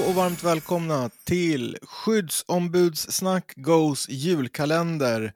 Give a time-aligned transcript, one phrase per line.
[0.00, 5.32] och varmt välkomna till Skyddsombudssnack Goes julkalender.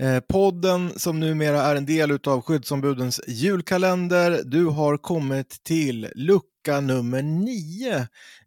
[0.00, 4.42] Eh, podden som numera är en del av skyddsombudens julkalender.
[4.44, 7.96] Du har kommit till lucka nummer nio.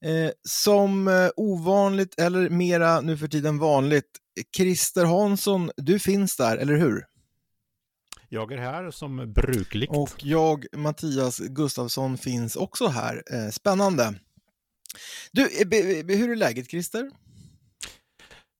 [0.01, 4.11] Eh, som eh, ovanligt, eller mera nu för tiden vanligt,
[4.57, 7.03] Christer Hansson, du finns där, eller hur?
[8.29, 9.91] Jag är här som brukligt.
[9.91, 13.23] Och jag, Mattias Gustafsson, finns också här.
[13.33, 14.13] Eh, spännande.
[15.31, 17.11] Du, eh, hur är läget Christer?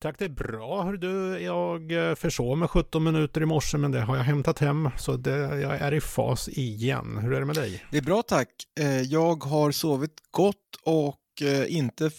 [0.01, 0.83] Tack, det är bra.
[0.83, 4.59] Hör du, jag eh, försov mig 17 minuter i morse, men det har jag hämtat
[4.59, 7.17] hem, så det, jag är i fas igen.
[7.17, 7.85] Hur är det med dig?
[7.91, 8.49] Det är bra, tack.
[9.05, 11.21] Jag har sovit gott och
[11.67, 12.11] inte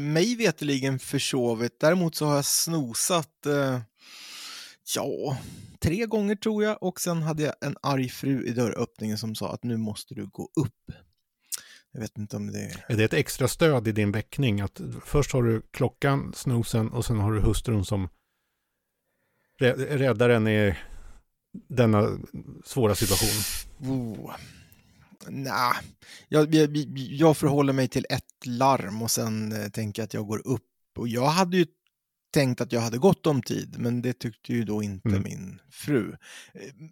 [0.00, 1.80] mig veteligen försovit.
[1.80, 3.46] Däremot så har jag snosat,
[4.96, 5.38] ja,
[5.80, 9.52] tre gånger tror jag och sen hade jag en arg fru i dörröppningen som sa
[9.52, 10.92] att nu måste du gå upp.
[11.96, 12.84] Jag vet inte om det är...
[12.88, 14.60] Är det ett extra stöd i din väckning?
[14.60, 18.08] Att först har du klockan, snosen och sen har du hustrun som
[19.58, 20.74] räddar en i
[21.68, 22.18] denna
[22.64, 23.64] svåra situation?
[23.92, 24.34] Oh.
[25.28, 25.72] Nej,
[26.28, 30.26] jag, jag, jag förhåller mig till ett larm och sen eh, tänker jag att jag
[30.26, 30.98] går upp.
[30.98, 31.66] Och jag hade ju
[32.32, 35.22] tänkt att jag hade gott om tid, men det tyckte ju då inte mm.
[35.22, 36.16] min fru.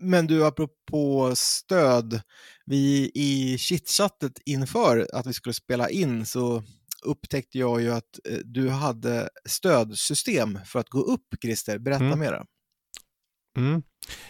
[0.00, 2.20] Men du, apropå stöd,
[2.66, 6.62] vi i chitchattet inför att vi skulle spela in så
[7.04, 11.78] upptäckte jag ju att eh, du hade stödsystem för att gå upp, Christer.
[11.78, 12.19] Berätta mm.
[12.19, 12.46] mera.
[13.56, 13.82] Mm.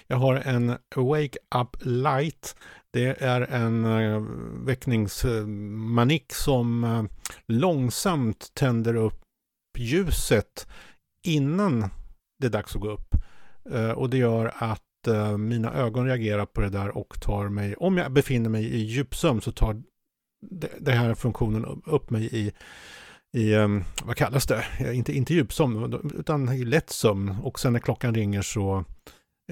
[0.06, 2.56] Jag har en Wake Up Light.
[2.91, 4.22] Det är en uh,
[4.66, 7.05] väckningsmanik som uh,
[7.46, 9.24] långsamt tänder upp
[9.78, 10.66] ljuset
[11.25, 11.91] innan
[12.39, 13.14] det är dags att gå upp.
[13.70, 17.75] Eh, och det gör att eh, mina ögon reagerar på det där och tar mig,
[17.75, 19.83] om jag befinner mig i djupsömn så tar
[20.78, 22.52] den här funktionen upp mig i,
[23.36, 27.36] i ehm, vad kallas det, eh, inte, inte djupsömn utan i lätt sömn.
[27.42, 28.85] Och sen när klockan ringer så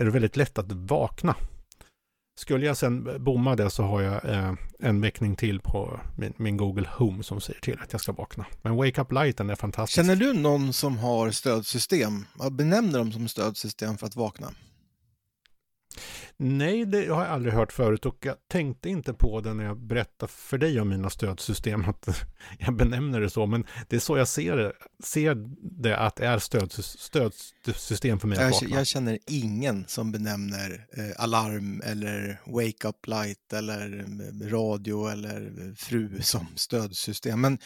[0.00, 1.36] är det väldigt lätt att vakna.
[2.34, 6.56] Skulle jag sen bomma det så har jag eh, en väckning till på min, min,
[6.56, 8.46] Google Home som säger till att jag ska vakna.
[8.62, 9.96] Men Wake Up Lighten är fantastisk.
[9.96, 12.26] Känner du någon som har stödsystem?
[12.34, 14.50] Vad benämner de som stödsystem för att vakna?
[16.44, 19.78] Nej, det har jag aldrig hört förut och jag tänkte inte på det när jag
[19.78, 22.24] berättade för dig om mina stödsystem, att
[22.58, 24.72] jag benämner det så, men det är så jag ser det,
[25.04, 25.34] ser
[25.80, 26.72] det att det är stöd,
[27.32, 28.76] stödsystem för mig jag, vakna.
[28.76, 35.74] Jag känner ingen som benämner eh, alarm eller wake up light eller eh, radio eller
[35.76, 37.40] fru som stödsystem.
[37.40, 37.58] Men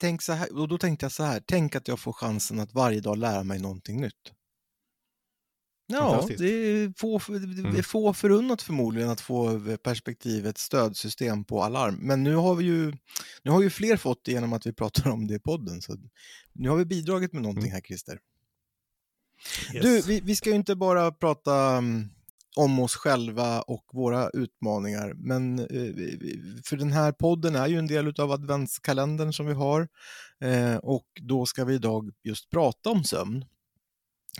[0.00, 2.74] tänk så här, och då tänkte jag så här, tänk att jag får chansen att
[2.74, 4.32] varje dag lära mig någonting nytt.
[5.90, 7.82] Ja, det är, få, det är mm.
[7.82, 11.94] få förunnat förmodligen att få perspektivet stödsystem på alarm.
[12.00, 12.92] Men nu har vi ju,
[13.42, 15.82] nu har ju fler fått det genom att vi pratar om det i podden.
[15.82, 15.96] Så
[16.52, 17.72] nu har vi bidragit med någonting mm.
[17.72, 18.18] här, Christer.
[19.74, 19.84] Yes.
[19.84, 22.08] Du, vi, vi, ska ju inte bara prata mm,
[22.56, 25.66] om oss själva och våra utmaningar, men eh,
[26.64, 29.88] för den här podden är ju en del av adventskalendern som vi har
[30.40, 33.44] eh, och då ska vi idag just prata om sömn.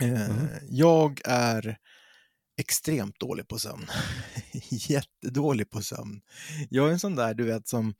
[0.01, 0.21] Mm.
[0.21, 1.77] Eh, jag är
[2.59, 3.87] extremt dålig på sömn.
[4.69, 6.21] Jättedålig på sömn.
[6.69, 7.93] Jag är en sån där, du vet, som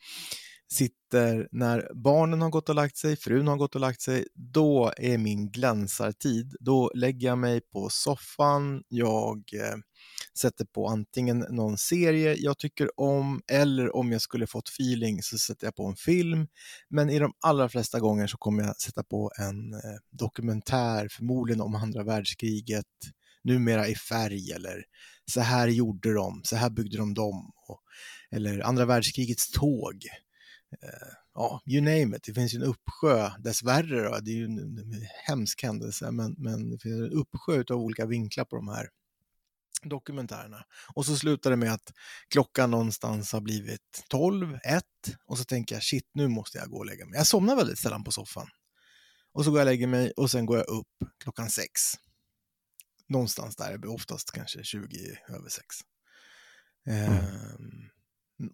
[0.71, 4.93] sitter när barnen har gått och lagt sig, frun har gått och lagt sig, då
[4.97, 6.55] är min glänsartid.
[6.59, 9.77] Då lägger jag mig på soffan, jag eh,
[10.39, 15.38] sätter på antingen någon serie jag tycker om eller om jag skulle fått feeling så
[15.38, 16.47] sätter jag på en film.
[16.89, 19.79] Men i de allra flesta gånger så kommer jag sätta på en eh,
[20.11, 22.85] dokumentär, förmodligen om andra världskriget,
[23.44, 24.83] numera i färg eller
[25.31, 27.51] så här gjorde de, så här byggde de dem.
[27.67, 27.81] Och,
[28.31, 29.95] eller andra världskrigets tåg.
[30.81, 32.23] Eh, ja, you name it.
[32.23, 36.35] Det finns ju en uppsjö, dessvärre då, det är ju en, en hemsk händelse, men,
[36.38, 38.89] men det finns en uppsjö av olika vinklar på de här
[39.81, 40.65] dokumentärerna.
[40.95, 41.94] Och så slutar det med att
[42.30, 44.83] klockan någonstans har blivit 12, 1
[45.25, 47.18] och så tänker jag shit, nu måste jag gå och lägga mig.
[47.18, 48.48] Jag somnar väldigt sällan på soffan.
[49.33, 50.88] Och så går jag och lägger mig och sen går jag upp
[51.24, 51.69] klockan 6.
[53.07, 55.65] Någonstans där, oftast kanske 20 över 6.
[56.88, 57.12] Mm.
[57.12, 57.89] Ehm,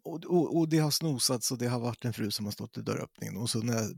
[0.04, 2.78] och, och, och, det har snosats och det har varit en fru som har stått
[2.78, 3.92] i dörröppningen och så när jag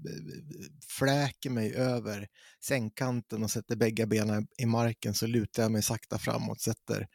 [0.88, 2.28] fläker mig över
[2.66, 7.07] sängkanten och sätter bägge benen i marken så lutar jag mig sakta framåt, sätter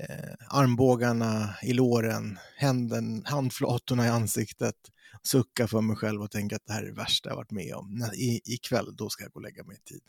[0.00, 4.76] eh, armbågarna i låren, händen, handflatorna i ansiktet,
[5.22, 7.74] suckar för mig själv och tänker att det här är det värsta jag varit med
[7.74, 8.10] om.
[8.14, 10.02] I, ikväll, då ska jag gå och lägga mig i tid.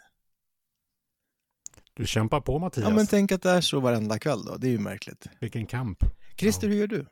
[1.94, 2.90] Du kämpar på Mattias.
[2.90, 4.58] Ja, men tänk att det är så varenda kväll då.
[4.58, 5.28] Det är ju märkligt.
[5.42, 5.98] Vilken kamp.
[6.38, 6.74] Christer, ja.
[6.74, 7.06] hur gör du?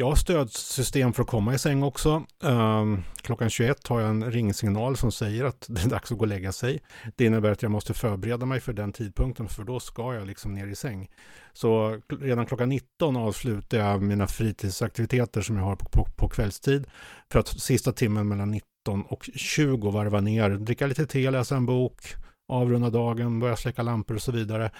[0.00, 2.24] Jag har stödsystem för att komma i säng också.
[2.42, 6.22] Um, klockan 21 har jag en ringsignal som säger att det är dags att gå
[6.22, 6.82] och lägga sig.
[7.16, 10.54] Det innebär att jag måste förbereda mig för den tidpunkten för då ska jag liksom
[10.54, 11.08] ner i säng.
[11.52, 16.86] Så redan klockan 19 avslutar jag mina fritidsaktiviteter som jag har på, på, på kvällstid.
[17.32, 21.66] För att sista timmen mellan 19 och 20 varva ner, dricka lite te, läsa en
[21.66, 22.14] bok,
[22.48, 24.70] avrunda dagen, börja släcka lampor och så vidare.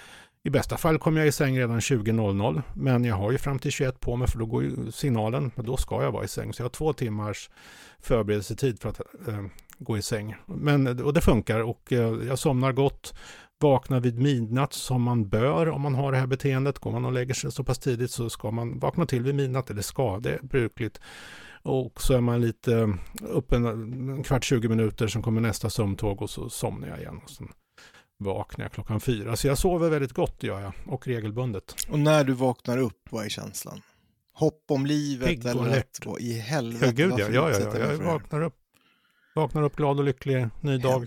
[0.48, 3.72] I bästa fall kommer jag i säng redan 20.00, men jag har ju fram till
[3.72, 6.52] 21 på mig för då går ju signalen, men då ska jag vara i säng.
[6.52, 7.50] Så jag har två timmars
[7.98, 9.44] förberedelsetid för att eh,
[9.78, 10.36] gå i säng.
[10.46, 13.14] Men, och det funkar och eh, jag somnar gott,
[13.60, 16.78] vaknar vid midnatt som man bör om man har det här beteendet.
[16.78, 19.70] Går man och lägger sig så pass tidigt så ska man vakna till vid midnatt,
[19.70, 21.00] eller ska, det är brukligt.
[21.62, 22.88] Och så är man lite eh,
[23.20, 23.66] uppe en,
[24.10, 27.20] en kvart, 20 minuter, sen kommer nästa sömntåg och så somnar jag igen.
[27.24, 27.48] Och sen
[28.18, 29.36] vaknar jag klockan fyra.
[29.36, 31.74] Så jag sover väldigt gott gör jag, och regelbundet.
[31.88, 33.82] Och när du vaknar upp, vad är känslan?
[34.32, 36.06] Hopp om livet Pigg eller lätt.
[36.06, 36.86] att, i helvete?
[36.86, 38.54] Ja, gud ja, ja, ja, jag vaknar upp.
[39.34, 41.06] Vaknar upp glad och lycklig, ny dag,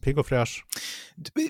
[0.00, 0.64] pigg och fräsch.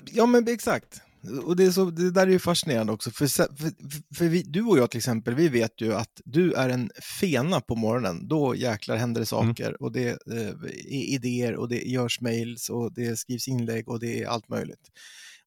[0.05, 1.01] Ja men exakt.
[1.45, 3.11] Och det, är så, det där är ju fascinerande också.
[3.11, 3.71] För, för,
[4.15, 7.61] för vi, du och jag till exempel, vi vet ju att du är en fena
[7.61, 8.27] på morgonen.
[8.27, 9.47] Då jäklar händer det Mm.
[9.55, 10.47] saker och det eh,
[10.87, 14.89] är idéer och det görs mails och det skrivs inlägg och det är allt möjligt.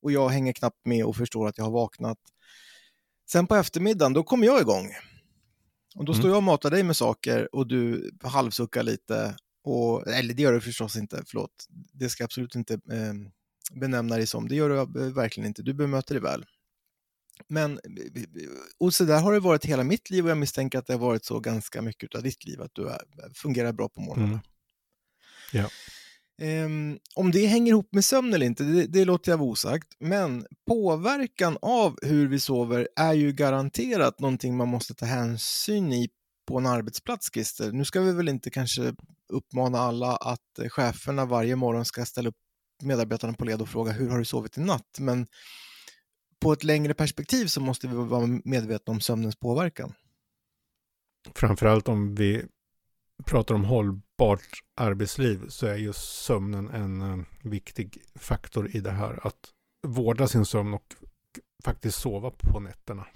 [0.00, 2.18] Och jag hänger knappt med och förstår att jag har vaknat.
[3.30, 4.88] Sen på eftermiddagen, då kommer jag igång.
[5.96, 6.20] Och då Mm.
[6.20, 9.36] står jag och matar dig med saker och du halvsuckar lite.
[9.64, 11.66] Och, eller det gör du förstås inte, förlåt.
[11.92, 13.12] Det ska absolut inte eh,
[13.80, 14.48] benämna dig som.
[14.48, 15.62] Det gör du eh, verkligen inte.
[15.62, 16.44] Du bemöter dig väl.
[17.48, 17.80] Men,
[18.78, 21.00] och så där har det varit hela mitt liv och jag misstänker att det har
[21.00, 23.00] varit så ganska mycket av ditt liv, att du är,
[23.34, 24.28] fungerar bra på morgonen.
[24.28, 24.40] Mm.
[25.52, 25.68] Ja.
[26.42, 29.88] Ehm, om det hänger ihop med sömn eller inte, det, det låter jag vara osagt.
[29.98, 36.08] Men påverkan av hur vi sover är ju garanterat någonting man måste ta hänsyn i
[36.46, 37.72] på en arbetsplats, Christer.
[37.72, 38.94] Nu ska vi väl inte kanske
[39.28, 42.36] uppmana alla att eh, cheferna varje morgon ska ställa upp
[42.82, 44.98] medarbetarna på led och fråga hur har du sovit i natt?
[44.98, 45.26] Men
[46.40, 49.94] på ett längre perspektiv så måste vi vara medvetna om sömnens påverkan.
[51.34, 52.44] Framförallt om vi
[53.24, 59.26] pratar om hållbart arbetsliv så är just sömnen en eh, viktig faktor i det här.
[59.26, 59.50] Att
[59.86, 60.96] vårda sin sömn och
[61.64, 63.06] faktiskt sova på nätterna.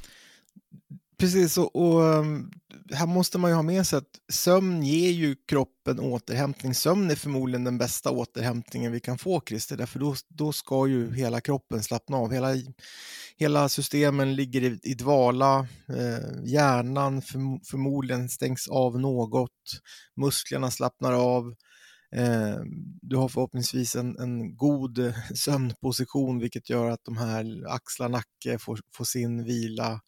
[1.19, 2.51] Precis, och, och ehm,
[2.93, 6.75] här måste man ju ha med sig att sömn ger ju kroppen återhämtning.
[6.75, 11.15] Sömn är förmodligen den bästa återhämtningen vi kan få, Christer, därför då, då ska ju
[11.15, 12.33] hela kroppen slappna av.
[12.33, 12.49] Hela,
[13.37, 19.81] hela systemen ligger i, i dvala, eh, hjärnan för, förmodligen stängs av något,
[20.17, 21.55] musklerna slappnar av.
[22.17, 22.57] Eh,
[23.03, 28.81] du har förhoppningsvis en, en god sömnposition vilket gör att de här axlar, nacke får,
[28.97, 30.01] får sin vila.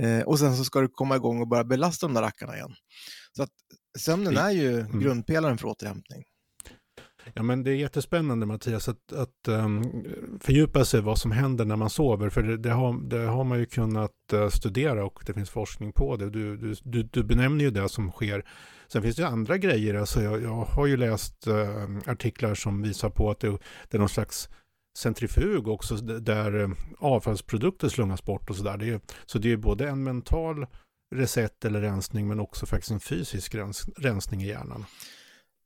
[0.00, 2.74] Eh, och sen så ska du komma igång och börja belasta de där rackarna igen.
[3.36, 3.50] Så att
[3.98, 5.00] sömnen är ju mm.
[5.00, 6.24] grundpelaren för återhämtning.
[7.34, 10.04] Ja, men det är jättespännande Mattias att, att um,
[10.40, 12.30] fördjupa sig i vad som händer när man sover.
[12.30, 15.92] För det, det, har, det har man ju kunnat eh, studera och det finns forskning
[15.92, 16.30] på det.
[16.30, 18.44] Du, du, du, du benämner ju det som sker.
[18.88, 19.94] Sen finns det ju andra grejer.
[19.94, 23.50] Alltså jag, jag har ju läst eh, artiklar som visar på att det,
[23.90, 24.48] det är någon slags
[24.96, 26.68] centrifug också där eh,
[26.98, 28.76] avfallsprodukter slungas bort och sådär.
[28.76, 30.66] Det är- Så det är både en mental
[31.14, 34.84] reset eller rensning men också faktiskt en fysisk rens, rensning i hjärnan.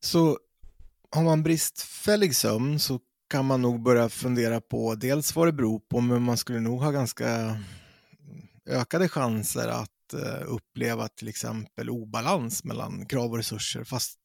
[0.04, 0.38] Så
[1.10, 3.00] har man bristfällig sömn så
[3.30, 6.80] kan man nog börja fundera på dels vad det beror på, men man skulle nog
[6.80, 7.56] ha ganska
[8.66, 13.84] ökade chanser att Eh, uppleva till exempel obalans mellan krav och resurser.
[13.84, 14.18] Fast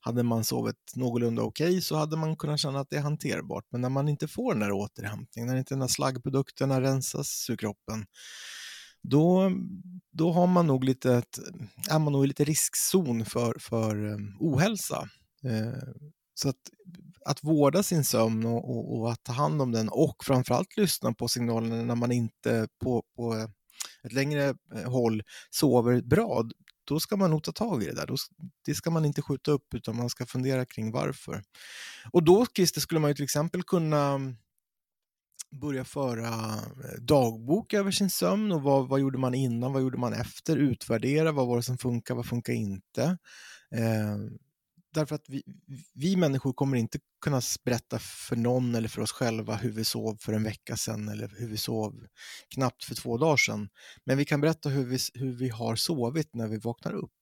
[0.00, 3.64] hade man sovit någorlunda okej så hade man kunnat känna att det är hanterbart.
[3.70, 7.56] Men när man inte får den där återhämtningen, när inte den här slaggprodukterna rensas ur
[7.56, 8.06] kroppen,
[9.02, 9.52] då,
[10.12, 11.38] då har man nog lite, ett,
[11.90, 15.08] är man nog i lite riskzon för, för eh, ohälsa.
[15.44, 15.88] Eh,
[16.34, 16.70] så att,
[17.24, 21.12] att vårda sin sömn och, och, och att ta hand om den och framförallt lyssna
[21.12, 23.48] på signalerna när man inte på, på
[24.02, 26.44] ett längre eh, håll sover bra,
[26.84, 28.06] då ska man nog ta tag i det där.
[28.06, 28.16] Då,
[28.64, 31.42] det ska man inte skjuta upp utan man ska fundera kring varför.
[32.12, 34.36] Och då, Christer, skulle man ju till exempel kunna mm,
[35.50, 39.98] börja föra eh, dagbok över sin sömn och vad, vad gjorde man innan, vad gjorde
[39.98, 43.18] man efter, utvärdera, vad var det som funkar, vad funkar inte.
[43.70, 44.16] Eh,
[44.94, 45.42] därför att vi,
[45.94, 50.16] vi människor kommer inte kunna berätta för någon eller för oss själva hur vi sov
[50.20, 52.06] för en vecka sedan eller hur vi sov
[52.54, 53.68] knappt för två dagar sedan.
[54.04, 57.12] Men vi kan berätta hur vi, hur vi har sovit när vi vaknar upp.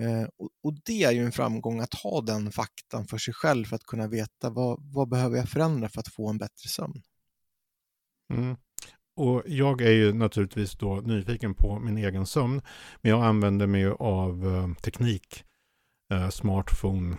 [0.00, 3.64] Eh, och, och det är ju en framgång att ha den faktan för sig själv
[3.64, 7.02] för att kunna veta vad, vad behöver jag förändra för att få en bättre sömn.
[8.34, 8.56] Mm.
[9.16, 12.62] Och jag är ju naturligtvis då nyfiken på min egen sömn.
[13.02, 15.44] Men jag använder mig ju av eh, teknik,
[16.10, 17.16] eh, smartphone.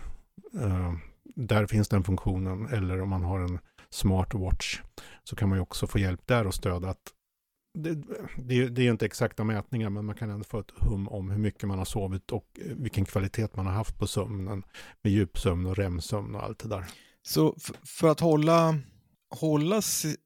[0.60, 0.92] Eh,
[1.24, 2.66] där finns den funktionen.
[2.66, 3.58] Eller om man har en
[3.90, 4.80] smartwatch
[5.24, 7.12] så kan man ju också få hjälp där och stöd att
[7.78, 7.94] det,
[8.36, 11.30] det, det är ju inte exakta mätningar men man kan ändå få ett hum om
[11.30, 14.62] hur mycket man har sovit och eh, vilken kvalitet man har haft på sömnen
[15.02, 16.84] med djupsömn och REM-sömn och allt det där.
[17.22, 18.78] Så för att hålla,
[19.30, 19.82] hålla,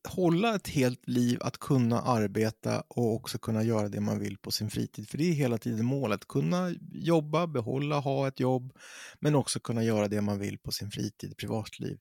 [0.09, 4.51] hålla ett helt liv att kunna arbeta och också kunna göra det man vill på
[4.51, 8.73] sin fritid, för det är hela tiden målet, kunna jobba, behålla, ha ett jobb,
[9.21, 11.99] men också kunna göra det man vill på sin fritid, privatliv.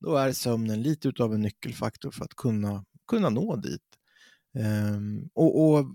[0.00, 3.95] Då är sömnen lite av en nyckelfaktor för att kunna, kunna nå dit.
[4.58, 5.86] Um, och, och,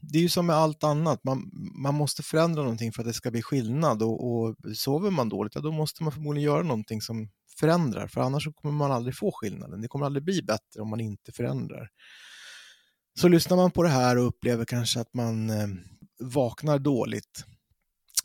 [0.00, 1.50] Det är ju som med allt annat, man,
[1.82, 5.54] man måste förändra någonting för att det ska bli skillnad och, och sover man dåligt,
[5.54, 7.28] ja, då måste man förmodligen göra någonting som
[7.60, 9.80] förändrar, för annars kommer man aldrig få skillnaden.
[9.80, 11.88] Det kommer aldrig bli bättre om man inte förändrar.
[13.20, 15.68] Så lyssnar man på det här och upplever kanske att man eh,
[16.20, 17.44] vaknar dåligt,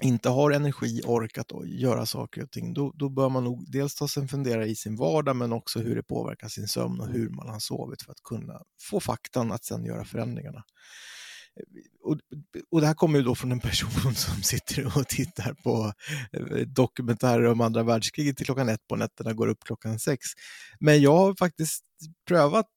[0.01, 3.95] inte har energi, ork att göra saker och ting, då, då bör man nog dels
[3.95, 7.07] ta sig en fundera i sin vardag men också hur det påverkar sin sömn och
[7.07, 10.63] hur man har sovit för att kunna få faktan att sedan göra förändringarna.
[11.55, 11.63] Eh,
[12.01, 12.17] och,
[12.71, 15.93] och det här kommer ju då från en person som sitter och tittar på
[16.33, 20.27] eh, dokumentärer om andra världskriget till klockan ett på nätterna, går upp klockan sex.
[20.79, 21.83] Men jag har faktiskt
[22.27, 22.67] prövat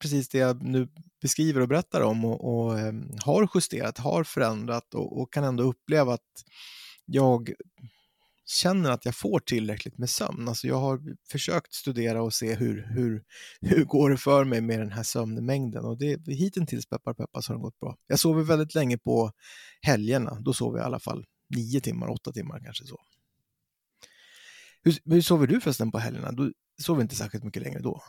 [0.00, 0.88] precis det jag nu
[1.20, 2.92] beskriver och berättar om och, och eh,
[3.24, 6.44] har justerat, har förändrat och, och, kan ändå uppleva att
[7.04, 7.52] jag
[8.46, 10.48] känner att jag får tillräckligt med sömn.
[10.48, 11.00] Alltså jag har
[11.30, 13.22] försökt studera och se hur, hur,
[13.60, 17.52] hur går det för mig med den här sömnmängden och det, hittills peppar peppar så
[17.52, 17.96] har det gått bra.
[18.06, 19.32] Jag sover väldigt länge på
[19.82, 23.00] helgerna, då sover jag i alla fall nio timmar, åtta timmar kanske så.
[24.82, 26.32] Hur, hur sover du förresten på helgerna?
[26.32, 28.02] Du sover inte särskilt mycket längre då?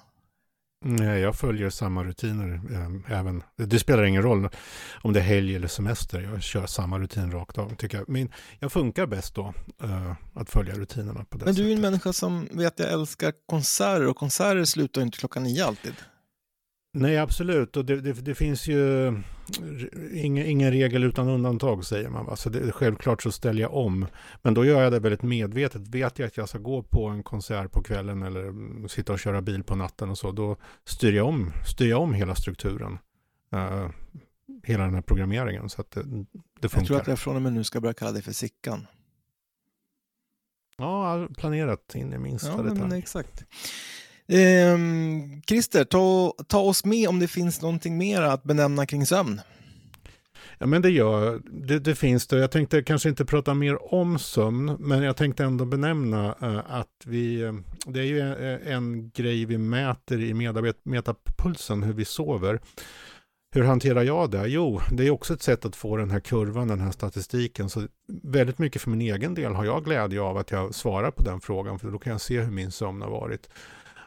[0.84, 2.62] Nej, jag följer samma rutiner.
[2.72, 4.50] Eh, även, det spelar ingen roll
[5.02, 6.22] om det är helg eller semester.
[6.22, 7.76] Jag kör samma rutin rakt av.
[7.76, 8.10] Tycker jag.
[8.10, 11.82] Men jag funkar bäst då, uh, att följa rutinerna på det Men du är en
[11.82, 15.94] människa som vet jag älskar konserter och konserter slutar inte klockan nio alltid.
[16.94, 17.78] Nej, absolut.
[17.78, 19.14] Och det, det, det finns ju
[20.14, 22.26] ingen, ingen, regel utan undantag, säger man.
[22.26, 22.36] Va?
[22.36, 24.08] Så det, självklart så ställer jag om.
[24.42, 25.88] Men då gör jag det väldigt medvetet.
[25.88, 29.42] Vet jag att jag ska gå på en konsert på kvällen eller sitta och köra
[29.42, 32.98] bil på natten och så, då styr jag om, styr jag om hela strukturen.
[33.56, 33.90] Uh,
[34.64, 36.02] hela den här programmeringen så att det,
[36.60, 36.80] det funkar.
[36.80, 38.88] Jag tror att jag från och med nu ska börja kalla dig för Sickan.
[40.78, 42.80] Ja, planerat in i minsta ja, detalj.
[42.80, 43.46] Men exakt.
[44.34, 49.42] Ehm, Christer, ta, ta oss med om det finns någonting mer att benämna kring sömn.
[50.58, 52.38] Ja men det gör det, det finns det.
[52.38, 57.06] Jag tänkte kanske inte prata mer om sömn, men jag tänkte ändå benämna uh, att
[57.06, 57.54] vi, eh,
[57.86, 58.34] det är ju en,
[58.68, 60.34] en, grej vi mäter i
[60.84, 62.60] metapulsen, hur vi sover.
[63.56, 64.48] Hur hanterar jag det?
[64.48, 67.70] Jo, det är också ett sätt att få den här kurvan, den här statistiken.
[67.70, 67.88] Så
[68.24, 71.42] väldigt mycket för min egen del har jag glädje av att jag svarar på den
[71.42, 73.50] frågan, för då kan jag se hur min sömn har varit.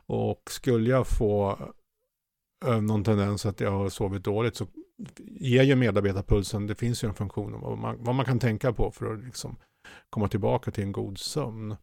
[0.07, 1.59] Och skulle jag få
[2.67, 4.67] eh, någon tendens att jag har sovit dåligt så
[5.41, 8.73] ger ju medarbetarpulsen, det finns ju en funktion om vad man, vad man kan tänka
[8.73, 9.57] på för att liksom
[10.11, 11.77] komma tillbaka till en god sömn.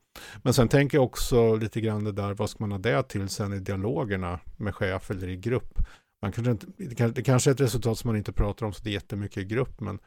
[0.43, 3.29] Men sen tänker jag också lite grann det där, vad ska man ha det till
[3.29, 5.79] sen i dialogerna med chef eller i grupp?
[6.21, 6.67] Man kanske inte,
[7.07, 9.45] det kanske är ett resultat som man inte pratar om så det är jättemycket i
[9.45, 9.99] grupp, men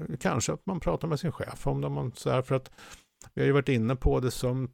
[0.00, 1.88] eh, kanske att man pratar med sin chef om det.
[1.88, 2.70] Man, så här, för att
[3.34, 4.70] vi har ju varit inne på det som,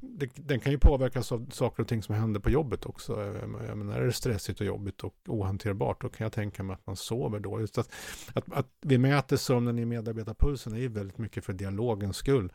[0.00, 3.24] det, den kan ju påverkas av saker och ting som händer på jobbet också.
[3.66, 6.86] Jag menar, är det stressigt och jobbigt och ohanterbart, då kan jag tänka mig att
[6.86, 7.78] man sover dåligt.
[7.78, 7.90] Att,
[8.32, 12.52] att, att vi mäter sömnen i medarbetarpulsen är ju väldigt mycket för dialogens skull.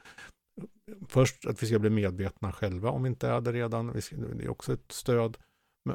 [1.07, 4.49] Först att vi ska bli medvetna själva om vi inte är det redan, det är
[4.49, 5.37] också ett stöd,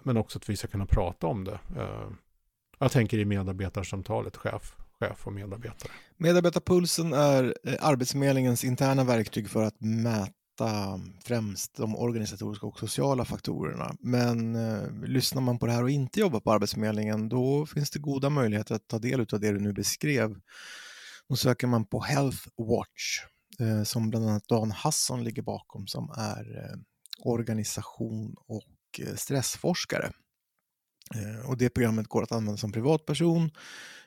[0.04, 1.60] men också att vi ska kunna prata om det.
[1.76, 2.10] Eh,
[2.78, 5.92] jag tänker i medarbetarsamtalet, chef, chef och medarbetare.
[6.16, 13.94] Medarbetarpulsen är eh, Arbetsförmedlingens interna verktyg för att mäta främst de organisatoriska och sociala faktorerna.
[14.00, 17.98] Men eh, lyssnar man på det här och inte jobbar på Arbetsförmedlingen då finns det
[17.98, 20.36] goda möjligheter att ta del av det du nu beskrev.
[21.28, 23.20] Då söker man på Health Watch
[23.60, 26.78] eh, som bland annat Dan Hasson ligger bakom som är eh,
[27.22, 30.10] organisation och eh, stressforskare.
[31.14, 33.50] Eh, och det programmet går att använda som privatperson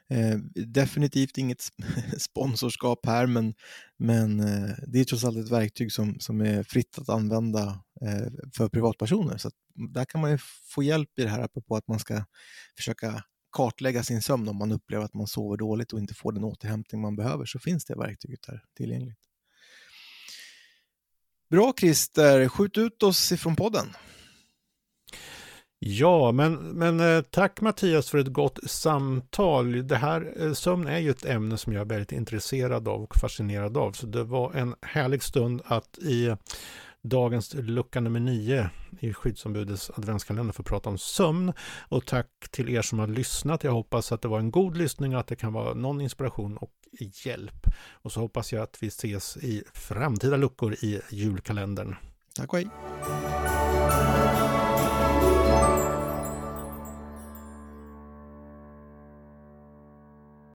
[0.09, 1.61] Eh, definitivt inget
[2.17, 3.53] sponsorskap här, men,
[3.97, 8.27] men eh, det är trots allt ett verktyg som, som är fritt att använda eh,
[8.57, 9.37] för privatpersoner.
[9.37, 9.51] Så
[9.93, 10.37] där kan man ju
[10.73, 12.25] få hjälp i det här, apropå att man ska
[12.77, 16.43] försöka kartlägga sin sömn om man upplever att man sover dåligt och inte får den
[16.43, 19.19] återhämtning man behöver, så finns det verktyget här tillgängligt.
[21.49, 23.87] Bra Christer, skjut ut oss ifrån podden.
[25.85, 29.87] Ja, men, men eh, tack Mattias för ett gott samtal.
[29.87, 33.15] Det här, eh, sömn är ju ett ämne som jag är väldigt intresserad av och
[33.15, 33.91] fascinerad av.
[33.91, 36.35] Så det var en härlig stund att i
[37.01, 41.53] dagens lucka nummer nio i skyddsombudets adventskalender för att prata om sömn.
[41.79, 43.63] Och tack till er som har lyssnat.
[43.63, 46.57] Jag hoppas att det var en god lyssning och att det kan vara någon inspiration
[46.57, 46.73] och
[47.25, 47.67] hjälp.
[47.91, 51.95] Och så hoppas jag att vi ses i framtida luckor i julkalendern.
[52.35, 52.69] Tack och hej!
[54.13, 54.52] Thank you.